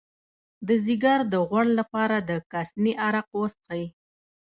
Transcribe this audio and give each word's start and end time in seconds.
د 0.67 0.69
ځیګر 0.85 1.19
د 1.33 1.33
غوړ 1.47 1.65
لپاره 1.79 2.17
د 2.29 2.31
کاسني 2.51 2.93
عرق 3.05 3.27
وڅښئ 3.39 3.83